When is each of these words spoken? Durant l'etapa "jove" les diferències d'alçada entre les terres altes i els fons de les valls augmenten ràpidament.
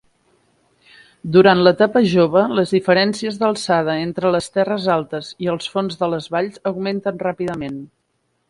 Durant 1.35 1.59
l'etapa 1.67 2.01
"jove" 2.13 2.45
les 2.61 2.73
diferències 2.77 3.37
d'alçada 3.43 3.97
entre 4.07 4.33
les 4.37 4.49
terres 4.59 4.89
altes 4.97 5.33
i 5.47 5.53
els 5.57 5.71
fons 5.77 6.01
de 6.03 6.13
les 6.15 6.33
valls 6.39 6.61
augmenten 6.75 7.25
ràpidament. 7.29 7.79